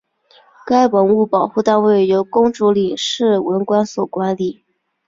[0.65, 4.65] 该文物保护单位由公主岭市文管所管理。